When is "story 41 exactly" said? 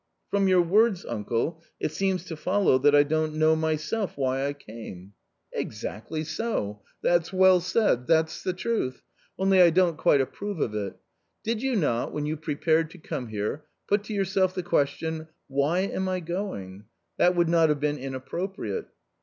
5.57-6.23